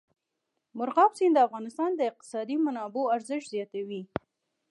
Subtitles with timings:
[0.77, 4.01] مورغاب سیند د افغانستان د اقتصادي منابعو ارزښت زیاتوي.